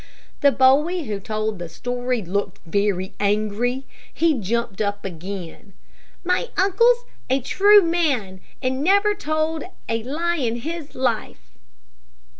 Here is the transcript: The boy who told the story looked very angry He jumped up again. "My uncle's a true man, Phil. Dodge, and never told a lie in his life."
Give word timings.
The 0.39 0.51
boy 0.51 1.03
who 1.03 1.19
told 1.19 1.59
the 1.59 1.69
story 1.69 2.23
looked 2.23 2.59
very 2.65 3.13
angry 3.19 3.85
He 4.11 4.33
jumped 4.33 4.81
up 4.81 5.05
again. 5.05 5.73
"My 6.23 6.49
uncle's 6.57 7.05
a 7.29 7.39
true 7.39 7.83
man, 7.83 8.37
Phil. 8.37 8.37
Dodge, 8.37 8.41
and 8.63 8.83
never 8.83 9.13
told 9.13 9.63
a 9.87 10.01
lie 10.01 10.37
in 10.37 10.55
his 10.61 10.95
life." 10.95 11.55